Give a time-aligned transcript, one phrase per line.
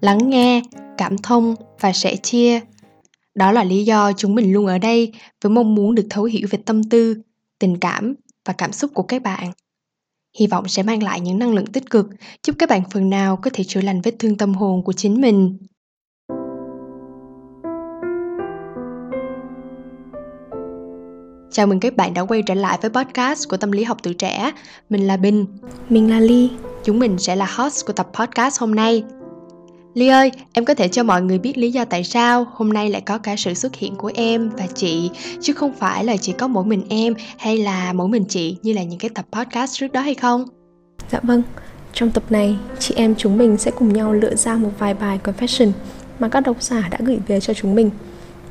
[0.00, 0.62] lắng nghe
[0.98, 2.60] cảm thông và sẻ chia
[3.34, 6.48] đó là lý do chúng mình luôn ở đây với mong muốn được thấu hiểu
[6.50, 7.16] về tâm tư
[7.58, 9.52] tình cảm và cảm xúc của các bạn
[10.38, 12.06] hy vọng sẽ mang lại những năng lượng tích cực
[12.46, 15.20] giúp các bạn phần nào có thể chữa lành vết thương tâm hồn của chính
[15.20, 15.58] mình
[21.52, 24.14] Chào mừng các bạn đã quay trở lại với podcast của Tâm lý học tuổi
[24.14, 24.52] trẻ.
[24.90, 25.46] Mình là Bình.
[25.88, 26.50] Mình là Ly.
[26.84, 29.04] Chúng mình sẽ là host của tập podcast hôm nay.
[29.94, 32.90] Ly ơi, em có thể cho mọi người biết lý do tại sao hôm nay
[32.90, 36.32] lại có cả sự xuất hiện của em và chị, chứ không phải là chỉ
[36.32, 39.78] có mỗi mình em hay là mỗi mình chị như là những cái tập podcast
[39.78, 40.44] trước đó hay không?
[41.10, 41.42] Dạ vâng,
[41.92, 45.18] trong tập này, chị em chúng mình sẽ cùng nhau lựa ra một vài bài
[45.24, 45.70] confession
[46.18, 47.90] mà các độc giả đã gửi về cho chúng mình.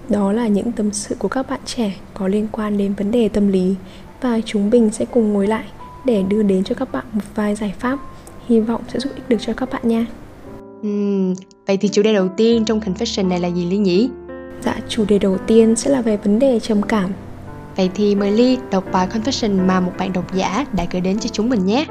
[0.09, 3.29] Đó là những tâm sự của các bạn trẻ có liên quan đến vấn đề
[3.29, 3.75] tâm lý
[4.21, 5.65] và chúng mình sẽ cùng ngồi lại
[6.05, 7.99] để đưa đến cho các bạn một vài giải pháp
[8.47, 10.05] hy vọng sẽ giúp ích được cho các bạn nha.
[10.87, 11.33] Uhm,
[11.67, 14.09] vậy thì chủ đề đầu tiên trong confession này là gì Ly nhỉ?
[14.61, 17.11] Dạ, chủ đề đầu tiên sẽ là về vấn đề trầm cảm.
[17.75, 21.19] Vậy thì mời Ly đọc bài confession mà một bạn độc giả đã gửi đến
[21.19, 21.85] cho chúng mình nhé.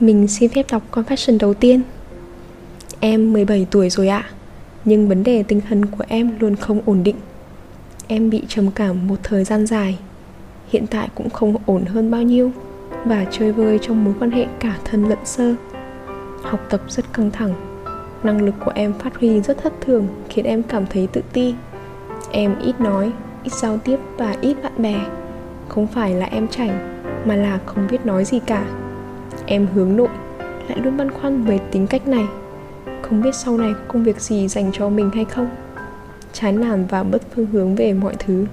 [0.00, 1.82] Mình xin phép đọc confession đầu tiên.
[3.00, 4.30] Em 17 tuổi rồi ạ,
[4.84, 7.16] nhưng vấn đề tinh thần của em luôn không ổn định.
[8.08, 9.98] Em bị trầm cảm một thời gian dài
[10.68, 12.50] hiện tại cũng không ổn hơn bao nhiêu
[13.04, 15.54] và chơi vơi trong mối quan hệ cả thân lẫn sơ.
[16.42, 17.54] Học tập rất căng thẳng,
[18.22, 21.54] năng lực của em phát huy rất thất thường, khiến em cảm thấy tự ti.
[22.30, 25.00] Em ít nói, ít giao tiếp và ít bạn bè.
[25.68, 28.64] Không phải là em chảnh, mà là không biết nói gì cả.
[29.46, 30.08] Em hướng nội,
[30.68, 32.24] lại luôn băn khoăn về tính cách này.
[33.02, 35.48] Không biết sau này có công việc gì dành cho mình hay không.
[36.32, 38.46] Chán nản và bất phương hướng về mọi thứ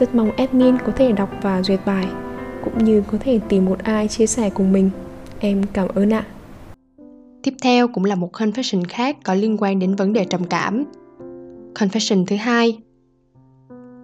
[0.00, 2.06] rất mong admin có thể đọc và duyệt bài
[2.64, 4.90] cũng như có thể tìm một ai chia sẻ cùng mình.
[5.38, 6.26] Em cảm ơn ạ.
[7.42, 10.84] Tiếp theo cũng là một confession khác có liên quan đến vấn đề trầm cảm.
[11.74, 12.78] Confession thứ hai.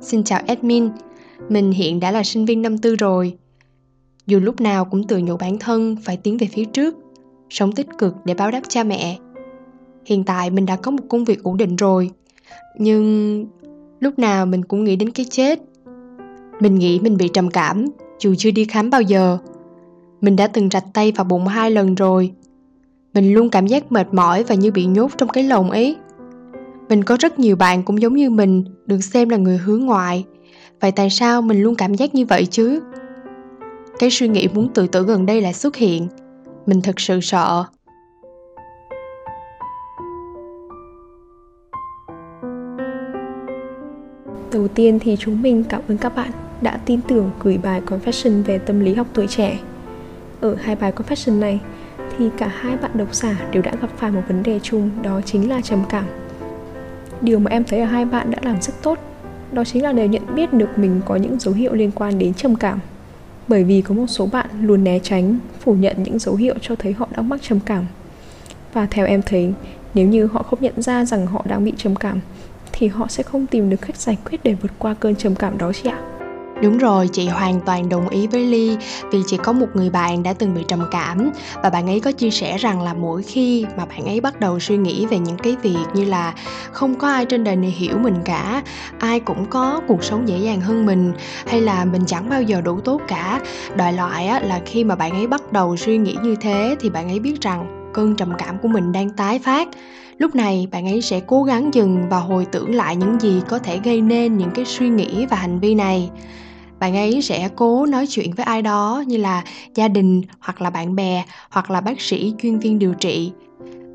[0.00, 0.88] Xin chào admin,
[1.48, 3.36] mình hiện đã là sinh viên năm tư rồi.
[4.26, 6.94] Dù lúc nào cũng tự nhủ bản thân phải tiến về phía trước,
[7.50, 9.18] sống tích cực để báo đáp cha mẹ.
[10.04, 12.10] Hiện tại mình đã có một công việc ổn định rồi,
[12.78, 13.46] nhưng
[14.00, 15.60] lúc nào mình cũng nghĩ đến cái chết
[16.60, 17.86] mình nghĩ mình bị trầm cảm,
[18.18, 19.38] dù chưa đi khám bao giờ.
[20.20, 22.32] Mình đã từng rạch tay vào bụng hai lần rồi.
[23.14, 25.96] Mình luôn cảm giác mệt mỏi và như bị nhốt trong cái lồng ấy.
[26.88, 30.24] Mình có rất nhiều bạn cũng giống như mình, được xem là người hướng ngoại.
[30.80, 32.80] Vậy tại sao mình luôn cảm giác như vậy chứ?
[33.98, 36.08] Cái suy nghĩ muốn tự tử gần đây lại xuất hiện.
[36.66, 37.64] Mình thật sự sợ.
[44.52, 46.30] Đầu tiên thì chúng mình cảm ơn các bạn
[46.60, 49.58] đã tin tưởng gửi bài confession về tâm lý học tuổi trẻ.
[50.40, 51.60] Ở hai bài confession này
[52.18, 55.20] thì cả hai bạn độc giả đều đã gặp phải một vấn đề chung đó
[55.24, 56.04] chính là trầm cảm.
[57.20, 58.98] Điều mà em thấy ở hai bạn đã làm rất tốt
[59.52, 62.34] đó chính là đều nhận biết được mình có những dấu hiệu liên quan đến
[62.34, 62.80] trầm cảm.
[63.48, 66.74] Bởi vì có một số bạn luôn né tránh, phủ nhận những dấu hiệu cho
[66.74, 67.86] thấy họ đang mắc trầm cảm.
[68.72, 69.52] Và theo em thấy,
[69.94, 72.20] nếu như họ không nhận ra rằng họ đang bị trầm cảm
[72.72, 75.58] thì họ sẽ không tìm được cách giải quyết để vượt qua cơn trầm cảm
[75.58, 76.15] đó chị ạ.
[76.62, 78.76] Đúng rồi, chị hoàn toàn đồng ý với Ly
[79.10, 81.30] vì chị có một người bạn đã từng bị trầm cảm
[81.62, 84.60] và bạn ấy có chia sẻ rằng là mỗi khi mà bạn ấy bắt đầu
[84.60, 86.34] suy nghĩ về những cái việc như là
[86.72, 88.62] không có ai trên đời này hiểu mình cả,
[88.98, 91.12] ai cũng có cuộc sống dễ dàng hơn mình
[91.46, 93.40] hay là mình chẳng bao giờ đủ tốt cả.
[93.76, 96.90] Đại loại á, là khi mà bạn ấy bắt đầu suy nghĩ như thế thì
[96.90, 99.68] bạn ấy biết rằng cơn trầm cảm của mình đang tái phát
[100.18, 103.58] lúc này bạn ấy sẽ cố gắng dừng và hồi tưởng lại những gì có
[103.58, 106.10] thể gây nên những cái suy nghĩ và hành vi này
[106.78, 109.44] bạn ấy sẽ cố nói chuyện với ai đó như là
[109.74, 113.32] gia đình hoặc là bạn bè hoặc là bác sĩ chuyên viên điều trị.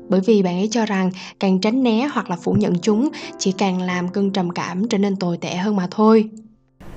[0.08, 1.10] Bởi vì bạn ấy cho rằng
[1.40, 4.98] càng tránh né hoặc là phủ nhận chúng chỉ càng làm cơn trầm cảm trở
[4.98, 6.28] nên tồi tệ hơn mà thôi.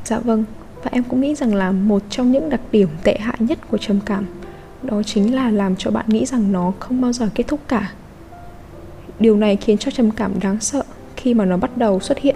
[0.06, 0.44] Dạ vâng
[0.84, 3.78] và em cũng nghĩ rằng là một trong những đặc điểm tệ hại nhất của
[3.78, 4.26] trầm cảm
[4.84, 7.92] đó chính là làm cho bạn nghĩ rằng nó không bao giờ kết thúc cả.
[9.20, 10.84] Điều này khiến cho trầm cảm đáng sợ
[11.16, 12.36] khi mà nó bắt đầu xuất hiện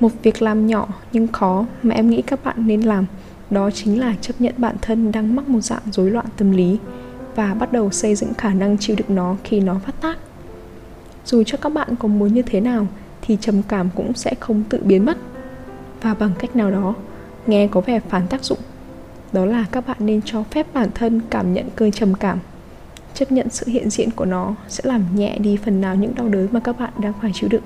[0.00, 3.06] một việc làm nhỏ nhưng khó mà em nghĩ các bạn nên làm,
[3.50, 6.78] đó chính là chấp nhận bản thân đang mắc một dạng rối loạn tâm lý
[7.34, 10.18] và bắt đầu xây dựng khả năng chịu đựng nó khi nó phát tác.
[11.24, 12.86] Dù cho các bạn có muốn như thế nào
[13.22, 15.18] thì trầm cảm cũng sẽ không tự biến mất.
[16.02, 16.94] Và bằng cách nào đó,
[17.46, 18.58] nghe có vẻ phản tác dụng,
[19.32, 22.38] đó là các bạn nên cho phép bản thân cảm nhận cơn trầm cảm.
[23.14, 26.28] Chấp nhận sự hiện diện của nó sẽ làm nhẹ đi phần nào những đau
[26.28, 27.62] đớn mà các bạn đang phải chịu đựng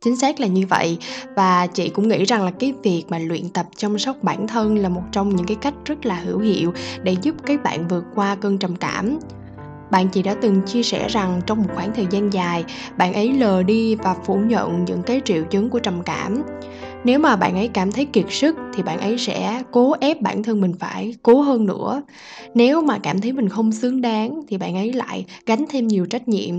[0.00, 0.98] chính xác là như vậy.
[1.36, 4.78] Và chị cũng nghĩ rằng là cái việc mà luyện tập chăm sóc bản thân
[4.78, 8.04] là một trong những cái cách rất là hữu hiệu để giúp các bạn vượt
[8.14, 9.18] qua cơn trầm cảm.
[9.90, 12.64] Bạn chị đã từng chia sẻ rằng trong một khoảng thời gian dài,
[12.96, 16.42] bạn ấy lờ đi và phủ nhận những cái triệu chứng của trầm cảm
[17.04, 20.42] nếu mà bạn ấy cảm thấy kiệt sức thì bạn ấy sẽ cố ép bản
[20.42, 22.02] thân mình phải cố hơn nữa.
[22.54, 26.06] Nếu mà cảm thấy mình không xứng đáng thì bạn ấy lại gánh thêm nhiều
[26.06, 26.54] trách nhiệm.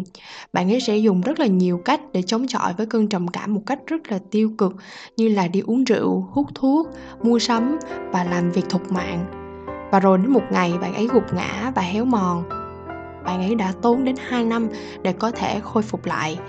[0.53, 3.53] Bạn ấy sẽ dùng rất là nhiều cách để chống chọi với cơn trầm cảm
[3.53, 4.75] một cách rất là tiêu cực,
[5.17, 6.87] như là đi uống rượu, hút thuốc,
[7.23, 7.77] mua sắm
[8.11, 9.25] và làm việc thục mạng.
[9.91, 12.43] Và rồi đến một ngày bạn ấy gục ngã và héo mòn.
[13.25, 14.67] Bạn ấy đã tốn đến 2 năm
[15.01, 16.39] để có thể khôi phục lại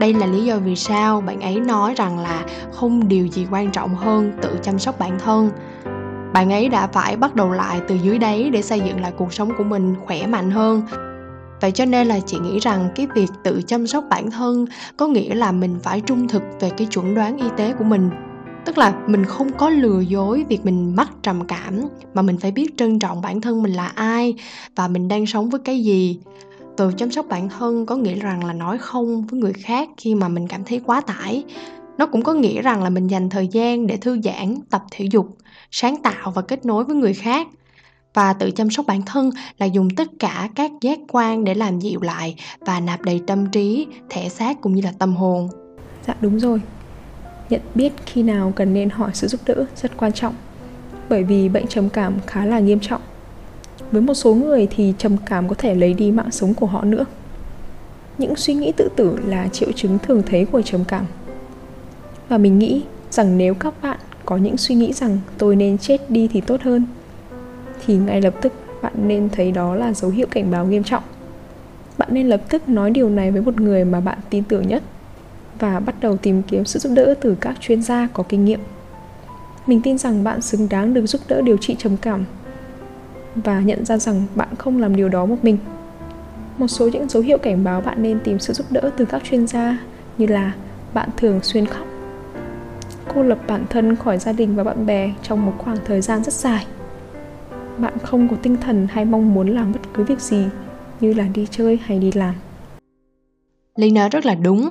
[0.00, 3.70] đây là lý do vì sao bạn ấy nói rằng là không điều gì quan
[3.70, 5.50] trọng hơn tự chăm sóc bản thân.
[6.32, 9.32] Bạn ấy đã phải bắt đầu lại từ dưới đáy để xây dựng lại cuộc
[9.32, 10.82] sống của mình khỏe mạnh hơn.
[11.60, 14.66] Vậy cho nên là chị nghĩ rằng cái việc tự chăm sóc bản thân
[14.96, 18.10] có nghĩa là mình phải trung thực về cái chuẩn đoán y tế của mình.
[18.64, 21.80] Tức là mình không có lừa dối việc mình mắc trầm cảm,
[22.14, 24.34] mà mình phải biết trân trọng bản thân mình là ai
[24.76, 26.20] và mình đang sống với cái gì
[26.80, 30.14] tự chăm sóc bản thân có nghĩa rằng là nói không với người khác khi
[30.14, 31.44] mà mình cảm thấy quá tải.
[31.98, 35.04] Nó cũng có nghĩa rằng là mình dành thời gian để thư giãn, tập thể
[35.10, 35.26] dục,
[35.70, 37.48] sáng tạo và kết nối với người khác.
[38.14, 41.78] Và tự chăm sóc bản thân là dùng tất cả các giác quan để làm
[41.78, 45.48] dịu lại và nạp đầy tâm trí, thể xác cũng như là tâm hồn.
[46.06, 46.60] Dạ đúng rồi.
[47.50, 50.34] Nhận biết khi nào cần nên hỏi sự giúp đỡ rất quan trọng,
[51.08, 53.00] bởi vì bệnh trầm cảm khá là nghiêm trọng
[53.92, 56.84] với một số người thì trầm cảm có thể lấy đi mạng sống của họ
[56.84, 57.04] nữa.
[58.18, 61.06] Những suy nghĩ tự tử là triệu chứng thường thấy của trầm cảm.
[62.28, 66.10] Và mình nghĩ rằng nếu các bạn có những suy nghĩ rằng tôi nên chết
[66.10, 66.86] đi thì tốt hơn,
[67.86, 68.52] thì ngay lập tức
[68.82, 71.02] bạn nên thấy đó là dấu hiệu cảnh báo nghiêm trọng.
[71.98, 74.82] Bạn nên lập tức nói điều này với một người mà bạn tin tưởng nhất
[75.58, 78.60] và bắt đầu tìm kiếm sự giúp đỡ từ các chuyên gia có kinh nghiệm.
[79.66, 82.24] Mình tin rằng bạn xứng đáng được giúp đỡ điều trị trầm cảm
[83.34, 85.58] và nhận ra rằng bạn không làm điều đó một mình.
[86.58, 89.24] Một số những dấu hiệu cảnh báo bạn nên tìm sự giúp đỡ từ các
[89.24, 89.78] chuyên gia
[90.18, 90.52] như là
[90.94, 91.86] bạn thường xuyên khóc
[93.14, 96.24] cô lập bản thân khỏi gia đình và bạn bè trong một khoảng thời gian
[96.24, 96.66] rất dài.
[97.78, 100.44] Bạn không có tinh thần hay mong muốn làm bất cứ việc gì
[101.00, 102.34] như là đi chơi hay đi làm.
[103.76, 104.68] Ly nói rất là đúng,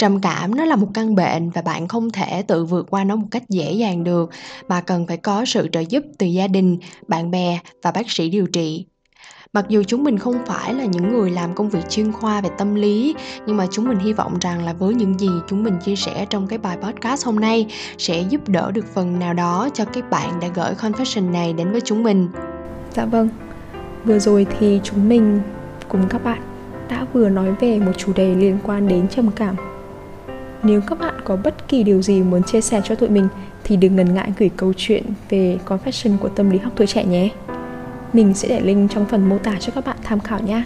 [0.00, 3.16] trầm cảm nó là một căn bệnh và bạn không thể tự vượt qua nó
[3.16, 4.30] một cách dễ dàng được
[4.68, 8.30] mà cần phải có sự trợ giúp từ gia đình, bạn bè và bác sĩ
[8.30, 8.86] điều trị.
[9.52, 12.48] Mặc dù chúng mình không phải là những người làm công việc chuyên khoa về
[12.58, 13.14] tâm lý,
[13.46, 16.26] nhưng mà chúng mình hy vọng rằng là với những gì chúng mình chia sẻ
[16.30, 17.66] trong cái bài podcast hôm nay
[17.98, 21.72] sẽ giúp đỡ được phần nào đó cho các bạn đã gửi confession này đến
[21.72, 22.28] với chúng mình.
[22.92, 23.28] Dạ vâng.
[24.04, 25.40] Vừa rồi thì chúng mình
[25.88, 26.42] cùng các bạn
[26.88, 29.69] đã vừa nói về một chủ đề liên quan đến trầm cảm.
[30.62, 33.28] Nếu các bạn có bất kỳ điều gì muốn chia sẻ cho tụi mình,
[33.64, 37.04] thì đừng ngần ngại gửi câu chuyện về confession của tâm lý học tuổi trẻ
[37.04, 37.28] nhé.
[38.12, 40.62] Mình sẽ để link trong phần mô tả cho các bạn tham khảo nhé.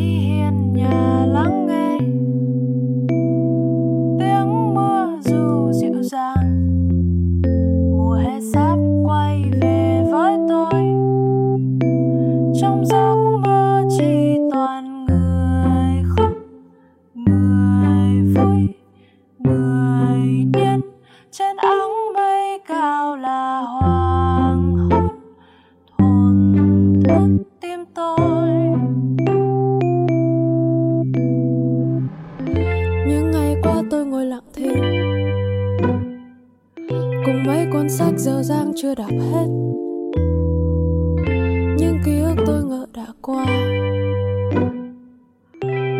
[0.00, 1.19] Hiên nhà.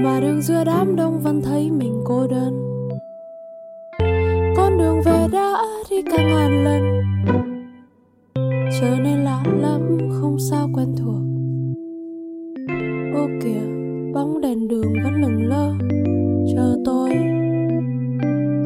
[0.05, 2.67] Mà đường giữa đám đông vẫn thấy mình cô đơn.
[4.57, 6.83] Con đường về đã đi cả ngàn lần.
[8.81, 11.23] Trở nên lạ lắm không sao quen thuộc.
[13.15, 13.63] Ô kìa,
[14.15, 15.73] bóng đèn đường vẫn lừng lơ.
[16.55, 17.11] Chờ tôi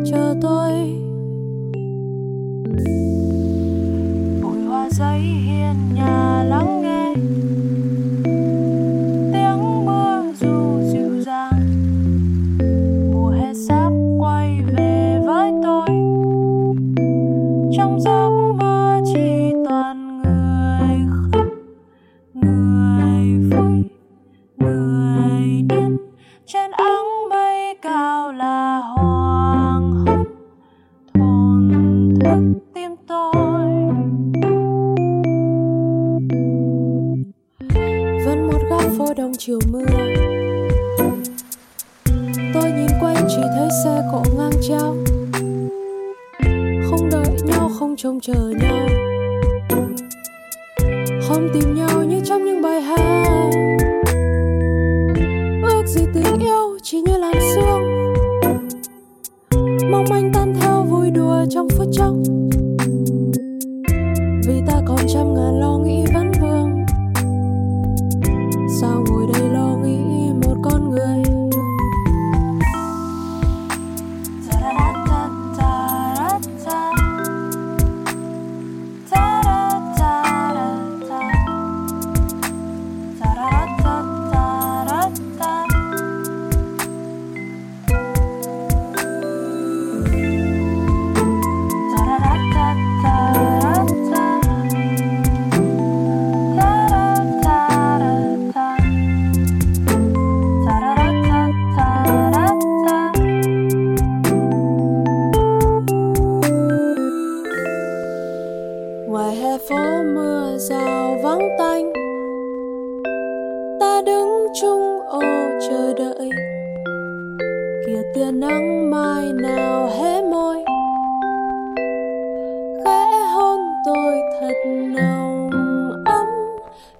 [0.05, 0.73] chờ tôi.
[4.43, 7.14] Bụi hoa giấy hiên nhà lắng nghe.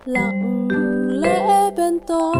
[0.04, 0.68] Lặng
[1.11, 2.37] lẽ bên tôi.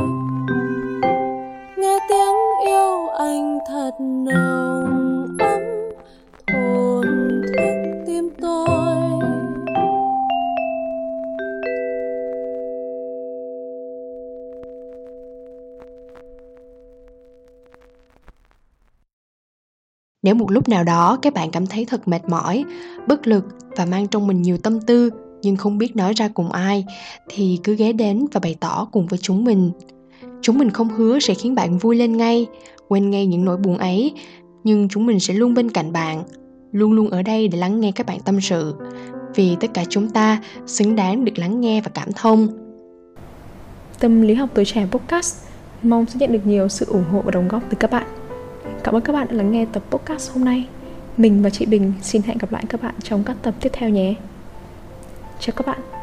[1.77, 5.63] Nghe tiếng yêu anh thật nồng ấm
[6.47, 8.69] thổn thức tim tôi.
[20.23, 22.65] Nếu một lúc nào đó các bạn cảm thấy thật mệt mỏi,
[23.07, 23.45] bất lực
[23.77, 25.11] và mang trong mình nhiều tâm tư
[25.45, 26.85] nhưng không biết nói ra cùng ai
[27.29, 29.71] thì cứ ghé đến và bày tỏ cùng với chúng mình.
[30.43, 32.47] Chúng mình không hứa sẽ khiến bạn vui lên ngay,
[32.89, 34.13] quên ngay những nỗi buồn ấy,
[34.65, 36.23] nhưng chúng mình sẽ luôn bên cạnh bạn,
[36.73, 38.75] luôn luôn ở đây để lắng nghe các bạn tâm sự.
[39.35, 42.49] Vì tất cả chúng ta xứng đáng được lắng nghe và cảm thông.
[44.01, 45.45] Tâm lý học tuổi trẻ podcast
[45.83, 48.07] mong sẽ nhận được nhiều sự ủng hộ và đóng góp từ các bạn.
[48.85, 50.67] Cảm ơn các bạn đã lắng nghe tập podcast hôm nay.
[51.17, 53.89] Mình và chị Bình xin hẹn gặp lại các bạn trong các tập tiếp theo
[53.89, 54.15] nhé.
[55.45, 55.94] Chào các bạn.